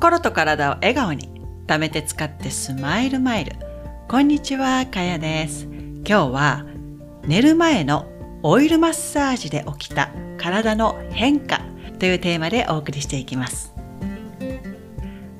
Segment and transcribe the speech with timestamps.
[0.00, 1.28] 心と体を笑顔に
[1.66, 3.52] 貯めて使ってスマイルマイル。
[4.08, 5.66] こんにちはかやです。
[5.66, 6.64] 今日は
[7.26, 8.06] 寝る前の
[8.42, 10.08] オイルマッサージで起きた
[10.38, 11.60] 体の変化
[11.98, 13.74] というテーマでお送りしていきます。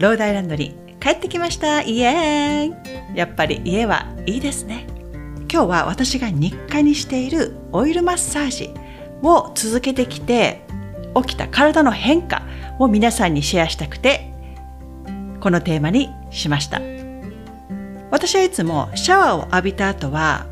[0.00, 3.16] ローダイランドに帰ってきましたイエーイ。
[3.16, 4.88] やっぱり家はいいですね。
[5.48, 8.74] 今日は私が日課にしているオイルマッサージ
[9.22, 10.66] を続けてきて
[11.14, 12.42] 起きた体の変化
[12.80, 14.27] を皆さんにシェアしたくて
[15.40, 16.80] このテーマにしました
[18.10, 20.46] 私はいつもシャワーを浴びた後は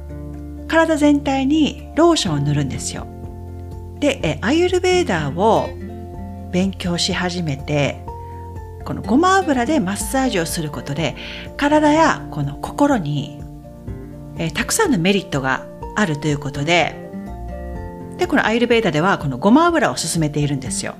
[0.69, 3.07] 体全体にローションを塗るんですよ
[3.99, 5.69] でアユルベーダーを
[6.51, 8.05] 勉強し始めて
[8.85, 11.17] このごま油でマッサージをすることで
[11.57, 13.43] 体やこの心に
[14.39, 16.95] えたくさんのメリットがあるということで
[18.17, 20.95] でこのアイルベーダではこのごま油を勧めているんですよ。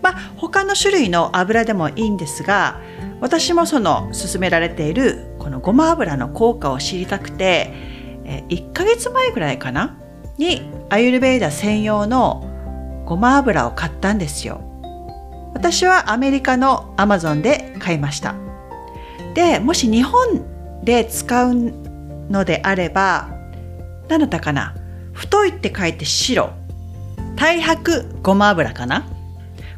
[0.00, 2.80] まあ他の種類の油でもいいんですが
[3.22, 7.72] 私もその勧められているこのごま油の効果を知りたくて
[8.24, 9.96] え1ヶ月前ぐらいかな？
[10.38, 14.60] にアイルベーダ専用のごま油を買ったんですよ。
[15.54, 18.34] 私はアメリカのアマゾンで買いました。
[19.34, 23.28] でもし日本で使うのであれば
[24.08, 24.74] 何だったかな？
[25.12, 26.50] 太いって書いて白
[27.36, 29.06] 太白ごま油かな？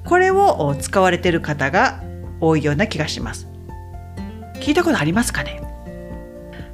[0.06, 2.02] これを使われている方が
[2.40, 3.48] 多いような気がします。
[4.54, 5.62] 聞いたことありますかね？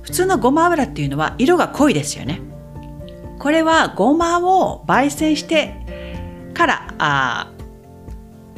[0.03, 2.41] 普通のごま油っていうのは色が濃いですよね。
[3.39, 5.75] これはごまを焙煎して
[6.55, 7.53] からあ、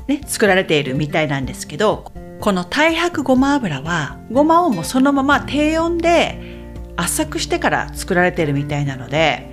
[0.09, 6.61] ね、作られているみたいなんですけどこの太白ごま油はごまをもそのまま低温で
[6.97, 9.53] 圧搾してから作られているみたいなので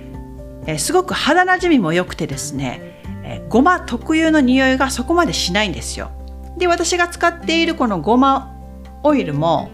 [0.66, 6.10] え、すごく肌なじみも良くてですね、え、ごま特有の匂いがそこまでしないんですよ。
[6.60, 8.54] で私が使っているこのごま
[9.02, 9.70] オイルも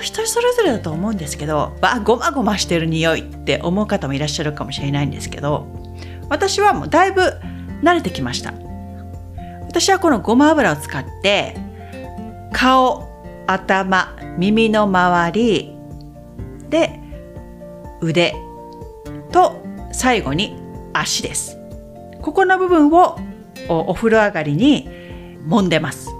[0.00, 5.68] 人それぞれだと思うんですけどあごまごましてる匂いって思う方もいらっしゃるかもしれないんですけど
[6.28, 7.20] 私はもうだいぶ
[7.82, 8.52] 慣れてきました
[9.60, 11.54] 私はこのごま油を使って
[12.52, 13.06] 顔
[13.46, 15.76] 頭耳の周り
[16.70, 17.00] で
[18.00, 18.34] 腕
[19.30, 20.56] と最後に
[20.92, 21.58] 足です。
[22.22, 23.18] ここの部分を
[23.68, 24.88] お風呂上がりに
[25.46, 26.13] 揉んでます。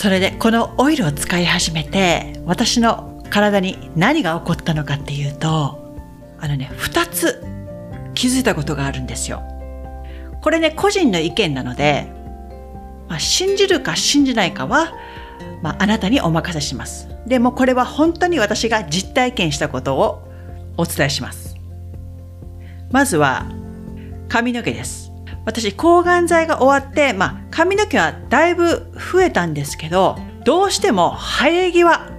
[0.00, 5.94] それでこのオイルを使い始めて私の体に何が起こったのかっていうと
[6.38, 7.44] あのね2つ
[8.14, 9.42] 気づいたことがあるんですよ。
[10.40, 12.06] これね個人の意見なので、
[13.10, 14.94] まあ、信じるか信じないかは、
[15.60, 17.06] まあ、あなたにお任せします。
[17.26, 20.26] でもこれは本当に私が実体験したことを
[20.78, 21.56] お伝えします。
[22.90, 23.44] まずは
[24.30, 25.09] 髪の毛です。
[25.44, 32.10] 私、抗がん剤が終わって、まあ、髪の毛はだいぶ増えたんですけど、どうしても生え際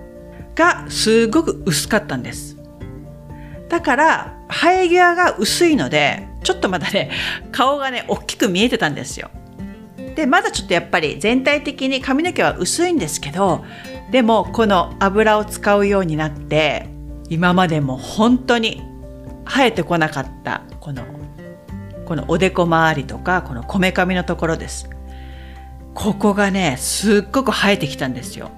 [0.56, 2.58] がすごく薄かったんです。
[3.70, 7.12] だから、生え際が薄いので、ちょっとまだね、
[7.52, 9.30] 顔がね、大きく見えてたんですよ。
[10.16, 13.64] で、まだちょっとやっぱり全体的に髪の毛は薄いんですけど、
[14.12, 16.88] でもこの油を使うようになって、
[17.30, 18.82] 今までも本当に
[19.46, 21.21] 生えてこなかったこの
[22.12, 24.90] このおでこ周りとかこのこめかみのところです。
[25.94, 28.52] ここがねすっごく生えてきたんですよ。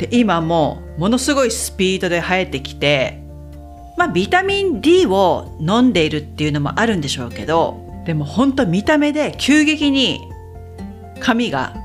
[0.00, 3.22] で今もものすごいスピードで生えてきて
[3.96, 10.20] まあビタミン D を飲んでいるっていうのもあるんでしょうけどでも本当見た目で急激に
[11.20, 11.76] 髪が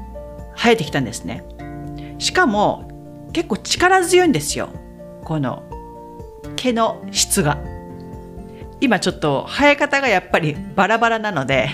[0.56, 1.46] 生えてきたんですね。
[2.18, 4.70] しかも結構力強いんですよ。
[5.24, 5.62] この
[6.56, 7.60] 毛の質が。
[8.82, 11.70] 今ちょっと生え方がやっぱりバラバラなので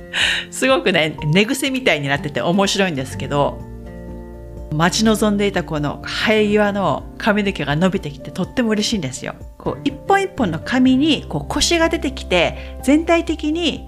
[0.50, 3.72] すごくね寝癖みたいになってて面白いんですけど
[4.72, 9.34] 待ち望んでいたこの生え際の髪の毛が伸びてきてとっても嬉しいんですよ。
[9.58, 13.86] こう一本一本の髪にこう腰が出てきて全体的に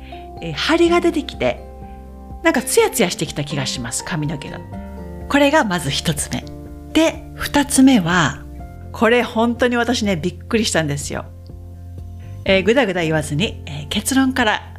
[0.54, 1.64] 張りが出てきて
[2.42, 4.60] なんかツヤツヤしてきた気がします髪の毛が。
[5.28, 6.44] これがまず一つ目。
[6.92, 8.42] で二つ目は
[8.92, 11.24] これ本当に私ねびっくりしたんですよ。
[12.44, 14.74] えー、ぐだぐだ言わずに、えー、結論から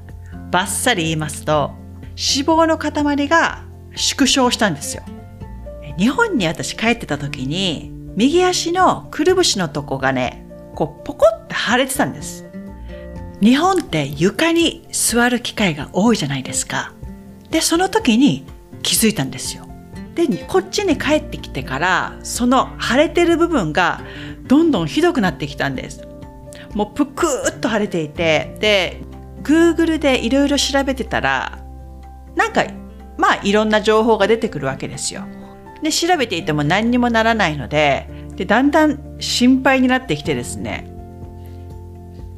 [0.52, 1.72] バッサリ言いますと
[2.10, 3.64] 脂肪の塊が
[3.96, 5.04] 縮小したんですよ。
[5.98, 10.46] 日本に私帰ってた時に右足のくるぶしのとこがね
[10.76, 12.46] こうポコって腫れてたんです。
[13.42, 16.94] 日本って床に座る機会が多いじゃないですか。
[17.50, 18.46] でその時に
[18.82, 19.68] 気づいたんですよ。
[20.16, 24.02] でこっちに帰ってきてからその腫れてる部分が
[24.48, 26.08] どんどんひどくなってきたんです。
[26.76, 27.26] もうぷく
[27.56, 29.02] っと腫れていてで
[29.42, 31.60] Google でいろいろ調べてたら
[32.36, 32.66] なんか
[33.18, 35.24] まあいろんな情報が出てくるわけですよ。
[35.82, 40.92] で調べていても何にもならないのででだんだん心配になってきてですね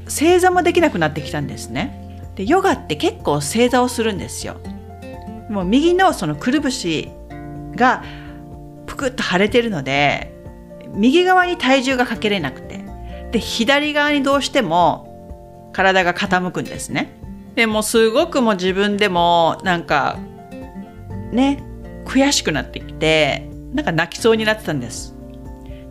[0.08, 2.22] 正座もできなくなってきたんですね。
[2.36, 4.58] でヨガって結構正座をするんですよ。
[5.50, 7.10] もう右のそのくるぶし
[7.76, 8.04] が
[8.86, 10.34] ぷくっと腫れてるので
[10.94, 12.67] 右側に体重がかけれなくて
[13.38, 17.20] で左側にどうしても体が傾くんですね。
[17.54, 20.18] でもすごくもう自分でもなんか
[21.32, 21.64] ね
[22.04, 25.14] 悔しくなってきてなんか泣きそうになってたんです。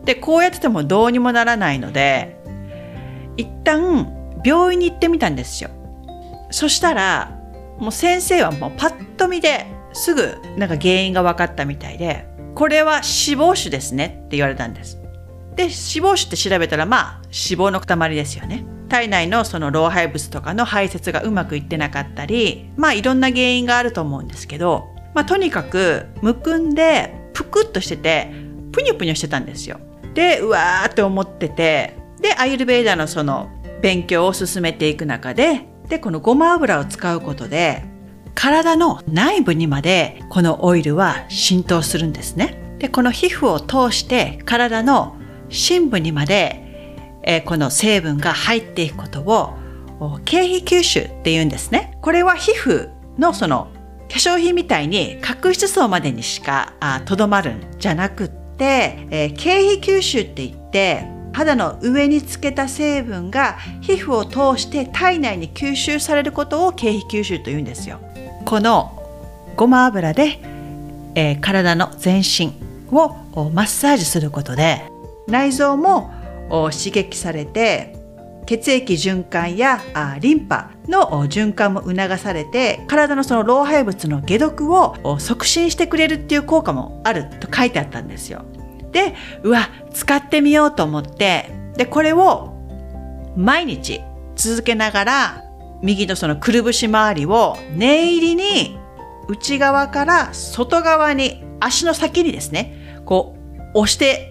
[0.03, 2.35] でこうやっててもどうにもならないので
[3.37, 4.11] 一旦
[4.43, 5.69] 病院に行ってみたんですよ。
[6.51, 7.31] そしたら
[7.79, 15.01] もう先生はもうパッと見ですぐなんか原因が分かったみたいでこれは脂肪腫ですねって言われたんです。
[15.57, 18.65] で脂肪腫って調べたらまあ脂肪の塊ですよね。
[18.87, 28.31] 体内のその老廃物とかの排泄がうまくいってなかったりまあいろんな原因があると思うんですけど、まあ、とにかくむくんでぷくっとしてて
[28.71, 29.79] ぷにゅぷにゅしてたんですよ。
[30.13, 33.49] でうわーって思っててでアイルベーダのその
[33.81, 37.83] 勉強を進めていく中ででこのごま油を使うことで
[38.35, 42.77] 体の内部にまでこのオイルは浸透するんですね。
[42.79, 45.16] でこの皮膚を通して体の
[45.49, 49.53] 深部にまで、えー、この成分が入っていくことを
[50.25, 51.97] 経皮吸収って言うんですね。
[52.01, 53.67] これは皮膚のその
[54.09, 56.73] 化粧品みたいに角質層までにしか
[57.05, 67.99] とどまるんじゃなくって、えー、経皮吸収って言って肌の上につけた成分が皮膚を通して体内に吸収されることを経皮吸収というんですよ。
[68.45, 68.93] この
[69.55, 70.39] ごま油で、
[71.15, 72.53] えー、体の全身
[72.91, 73.09] を
[73.51, 74.83] マッサージすることで
[75.27, 76.11] 内臓も
[76.49, 77.95] 刺激されて
[78.45, 79.81] 血液循環や
[80.19, 88.45] リンパの循環も促されて体のその老廃物の解毒を促進してくれるっていう効果もあると書いてあったんですよ。
[88.91, 92.53] でうわ使ってみようと思ってでこれを
[93.35, 94.01] 毎日
[94.35, 95.43] 続けながら
[95.83, 98.79] 右のそのくるぶし周りを念入りに
[99.27, 103.35] 内側から外側に足の先にですねこ
[103.73, 104.26] う押して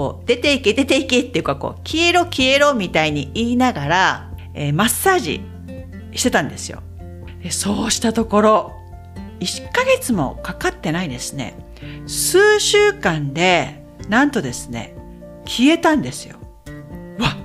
[0.00, 5.42] こう出ていけ出ていけっていうかこう消えろ消えろみたいに言いながら、えー、マッサージ
[6.14, 6.82] してたんですよ。
[7.42, 8.72] でそうしたところ
[9.40, 11.54] 1ヶ月もかかってないですね。
[12.06, 14.94] 数週間でなんとですね
[15.44, 16.38] 消えたんですよ。
[17.18, 17.36] わ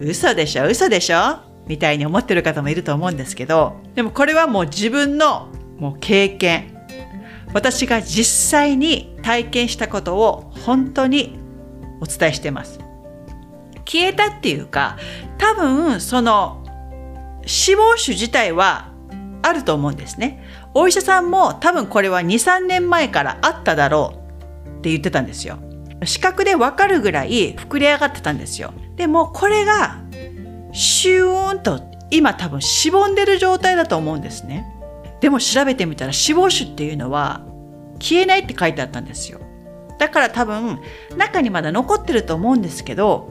[0.00, 1.38] 嘘でしょ嘘でしょ？
[1.68, 6.72] みたいに思ってる方もいると思うんですけどでもこれはもう自分のもう経験。
[7.54, 11.45] 私が実際に体験したことを本当に
[12.00, 12.80] お伝えしてます。
[13.84, 14.96] 消えたっていうか
[15.38, 16.64] 多分その
[17.46, 18.90] 死亡種自体は
[19.42, 20.42] あると思うんですね。
[20.74, 24.14] お医者さんも多分これは23年前からあっただろ
[24.66, 25.58] うって言ってたんですよ。
[26.04, 28.72] 視覚でわかるぐらい膨れ上がってたんですよ。
[28.96, 30.02] でもこれが
[30.72, 34.66] シューンと今多分しぼんでる状態だと思うんですね。
[35.20, 37.42] でも調べてみたら死亡種っていうのは
[37.98, 39.40] 消えないって書いてあったんですよ。
[39.98, 40.80] だから多分
[41.16, 43.30] 中にまだ残ってると思うんですけど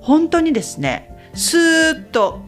[0.00, 2.40] 本当にですねスーッと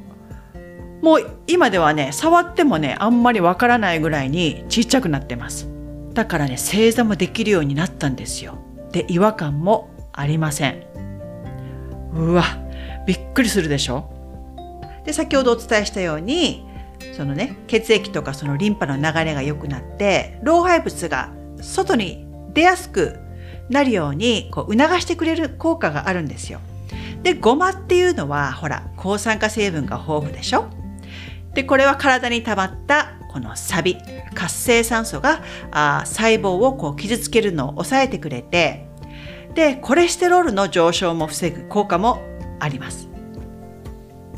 [1.03, 5.69] もう今ではね触ってもねあんまりわからないぐらいにちっちゃくなってます。
[6.13, 8.59] だからね正座もできるようになったんですよ。
[8.93, 10.85] で違和感もありません。
[12.15, 12.45] うわ
[13.07, 14.11] びっくりするでしょ？
[15.05, 16.67] で先ほどお伝えしたように
[17.17, 23.19] そのね血液とかそのリンパの流れが良くなって老廃物が外に出やすく
[23.71, 26.61] なるようにこう促してくれる効果があるんですよ。
[27.23, 30.69] でごまっていうのはほら抗酸化成分が豊富でしょ？
[31.55, 33.97] でこれは体に溜まったこのサビ
[34.35, 38.87] 活性酸素があ細胞をこう傷つけるのを抑えてくれて
[39.55, 42.23] でコレステロールの上昇も防ぐ効果も
[42.59, 43.09] あります。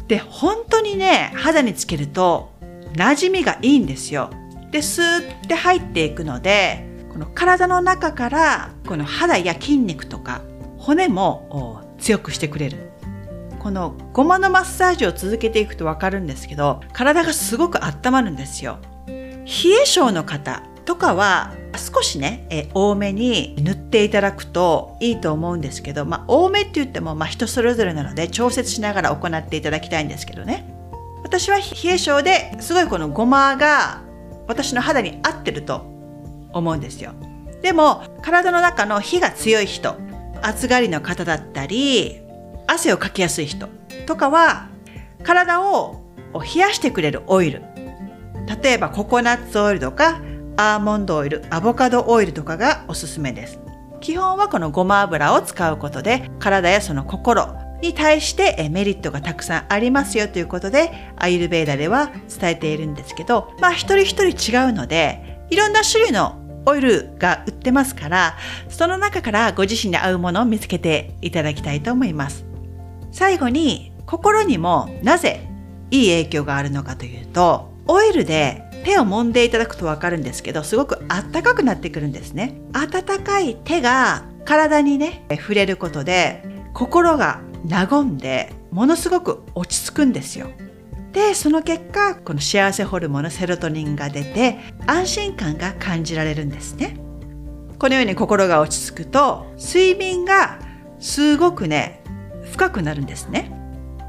[0.08, 2.52] で本当にね肌につけると
[2.94, 4.30] 馴染みがいいんですよ。
[4.70, 10.40] でスーッて入っていくのでこの体の中からこの肌や筋肉とか
[10.78, 12.90] 骨も強くしてくれる。
[13.58, 18.78] このゴマのマッサージを続けていくとわかるんですけど体がすごく温まるんですよ。
[19.06, 30.74] 冷え性の方とかは少しね、え多めに塗っていただくといいと思うんですけど、まあ、多めって言っても、まあ、人それぞれなので調節しながら行っていただきたいんですけどね
[31.22, 34.02] 私は冷え性ですごいこのごまが
[34.48, 35.91] 私の肌に合ってると
[36.52, 37.12] 思うんですよ。
[37.62, 39.96] でも体の中の火が強い人
[40.42, 42.20] 暑がりの方だったり
[42.66, 43.68] 汗をかきやすい人
[44.06, 44.68] とかは
[45.22, 46.02] 体を
[46.34, 47.62] 冷やしてくれるオイル。
[48.62, 50.20] 例えばココナッツオイルとか
[50.56, 53.60] アーモンドオイルアボカドオイルとかがおすすめです。
[54.00, 68.36] 基本はこのごま油を使うことで体やその心に対してメリットがたくさんありますよということでアイルベーダでは伝えているんですけどまあ一人一人違うのでいろんな種類のオイルが売ってますから
[68.68, 72.44] その中からご自身に合うものを見つけていただきたいと思います。
[73.10, 75.48] 最後に心にもなぜ
[75.90, 82.60] いい影響があるのかというとオイルで手を揉んでいただくとわかるんですけどすごくあったかくなってくるんですね。
[82.72, 86.42] 温かい手が体にね触れることで
[86.74, 87.40] 心が
[87.70, 90.50] 和んでものすごく落ち着くんですよ。
[91.12, 96.96] でその結果この幸せホルモンのセロトニンが出て安心感が感じられるんですね。
[97.78, 100.58] このように心が落ち着くと睡眠が
[101.00, 102.02] すごくね
[102.52, 103.52] 深くなるんですね。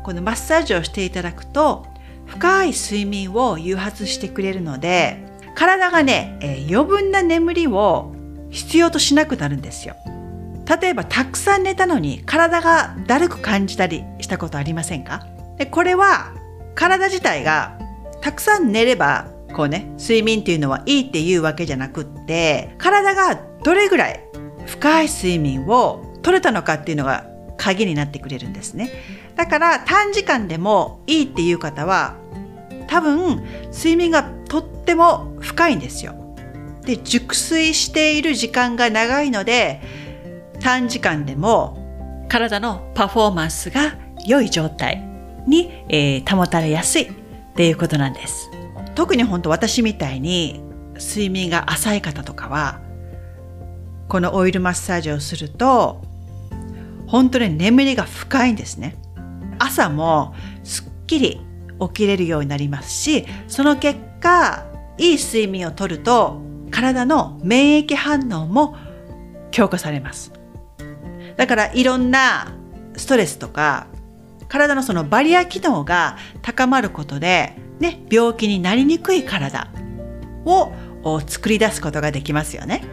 [0.03, 1.85] このマッサージをしていただくと
[2.25, 8.13] 深い睡眠を誘発してくれるので体がね、え、余分な眠りを
[8.49, 9.95] 必要としなくなるんですよ。
[10.65, 15.27] 例えばたくさん寝たのに体がだるく感じたりしたことありませんか？
[15.57, 16.33] でこれは
[16.75, 17.77] 体自体が
[18.21, 24.19] たくさん寝ればこうね睡眠っていうのはいいっていうわけじゃなくって体がどれぐらい
[24.65, 27.25] 深い睡眠を取れたのかっていうのが
[27.57, 28.91] 鍵になってくれるんですね。
[29.35, 32.15] だから短時間でもいいっていう方は
[32.87, 36.15] 多分睡眠がとっても深いんですよ。
[36.85, 39.81] で熟睡している時間が長いので
[40.59, 41.77] 短時間でも
[42.29, 45.12] 体のパフォーマンスが良い状態。
[45.47, 47.13] に、えー、保たれやすいっ
[47.55, 48.49] ていうことなんです。
[48.95, 50.61] 特に本当私みたいに
[50.99, 52.79] 睡眠が浅い方とかは
[54.07, 56.01] このオイルマッサージをすると
[57.07, 58.95] 本当に眠りが深いんですね。
[59.59, 61.41] 朝もすっきり
[61.79, 64.65] 起きれるようになりますしその結果
[64.97, 68.75] いい睡眠をとると体の免疫反応も
[69.51, 70.33] 強化されます。
[71.37, 72.55] だからいろんな
[72.95, 73.87] ストレスとか
[74.53, 79.67] 体のそのバリア機能が高まることで、ね、病気になりにくい体
[80.45, 80.71] を
[81.25, 82.83] 作り出すことができますよね。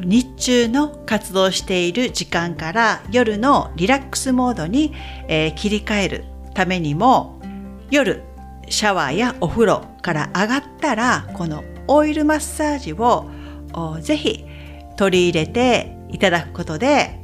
[0.00, 4.92] 日中の活動している時間から夜のリラックスモードに、
[5.28, 6.24] えー、切り替える
[6.54, 7.40] ためにも
[7.92, 8.24] 夜
[8.68, 13.30] シャワーやお風呂から上がったらこのオイルマッサージを
[14.00, 14.44] ぜひ
[14.96, 17.20] 取り入れていただくことで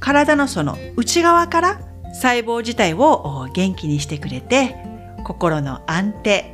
[0.00, 1.87] 体のその内側から
[2.20, 4.74] 細胞自体を元気にしてくれて
[5.22, 6.52] 心の安定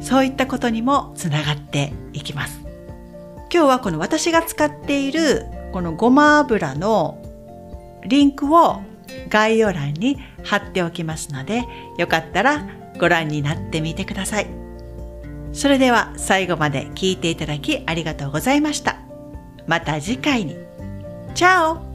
[0.00, 2.60] そういったことにもつながっていきます。
[3.52, 7.22] 今日はこの私が使っているこのごま油の
[8.06, 8.80] リンクを
[9.28, 11.62] 概要欄に貼っておきますので
[11.98, 12.66] よかったら
[12.98, 14.46] ご覧になってみてください。
[15.52, 18.96] それでは最後まで聞いていただきありがとうございました。
[19.66, 20.56] また次回に。
[21.34, 21.93] チャオ。